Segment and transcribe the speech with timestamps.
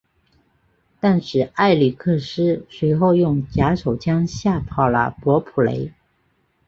[0.99, 5.93] 但是艾力克斯随后用假手枪吓跑了伯普雷。